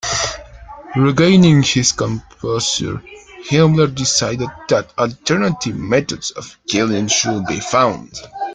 [0.95, 3.03] Regaining his composure,
[3.47, 8.11] Himmler decided that alternative methods of killing should be found.